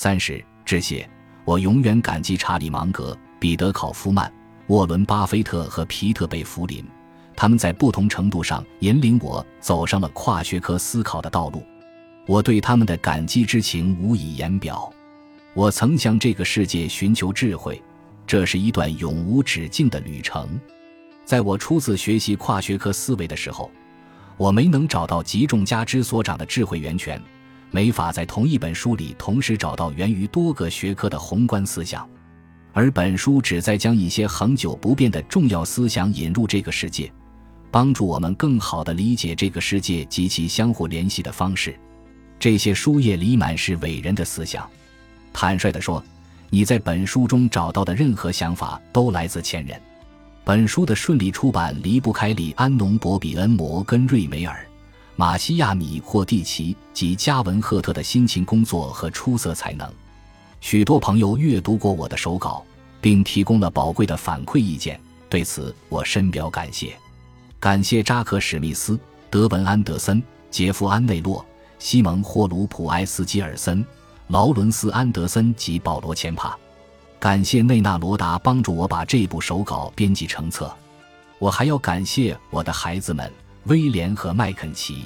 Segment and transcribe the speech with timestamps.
[0.00, 1.10] 三十，致谢。
[1.44, 4.32] 我永远感激查理芒格、彼得考夫曼、
[4.68, 6.84] 沃伦巴菲特和皮特贝弗林，
[7.34, 11.66] 他们在不同程度上引领我走上了跨学科思考的道路。
[12.28, 14.88] 我对他们的感激之情无以言表。
[15.52, 17.82] 我曾向这个世界寻求智慧，
[18.24, 20.48] 这是一段永无止境的旅程。
[21.24, 23.68] 在我初次学习跨学科思维的时候，
[24.36, 27.20] 我没能找到集众家之所长的智慧源泉。
[27.70, 32.08] 没法在同一本书里同时找到源于多个学科的宏观思想，
[32.72, 37.12] 而本书旨在将一些恒久不变的重要思想引入这个世界，
[37.70, 41.78] 帮助我们更好地理解这个世界及其相互联系的方式。
[42.38, 44.68] 这些书页里满是伟人的思想。
[45.32, 46.02] 坦率地说，
[46.50, 49.78] 你在本书中找到的任何想法都来自前人。
[50.44, 54.66] 本书的顺利出版离不开李安农·博比恩·摩根瑞梅尔。
[55.20, 59.92] 马西亚米霍蒂奇及加文赫特的辛勤工作和出色才能，
[60.60, 62.64] 许多朋友阅读过我的手稿，
[63.00, 66.96] 并提供了宝贵的反馈意见，对此我深表感谢。
[67.58, 68.96] 感谢扎克·史密斯、
[69.28, 71.44] 德文·安德森、杰夫·安内洛、
[71.80, 73.84] 西蒙·霍鲁普埃斯基尔森、
[74.28, 76.56] 劳伦斯·安德森及保罗·钱帕。
[77.18, 80.72] 感谢内纳罗达帮助我把这部手稿编辑成册。
[81.40, 83.28] 我还要感谢我的孩子们。
[83.68, 85.04] 威廉和麦肯齐，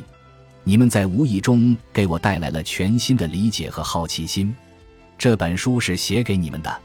[0.63, 4.55] 你们在无意中给我带来了全新的理解和好奇心。
[5.19, 6.81] 这本书是写给你们的。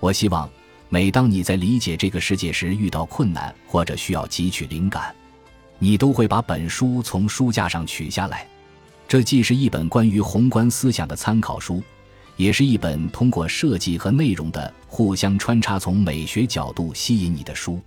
[0.00, 0.48] 我希望，
[0.88, 5.14] 每当你在理解这个世界时遇到困难或者需要汲取灵感，
[5.78, 8.46] 你都会把本书从书架上取下来。
[9.06, 11.82] 这既是一本关于宏观思想的参考书，
[12.38, 17.78] 也是一本通过设计和内容的互相穿插，从美学角度吸引你的书。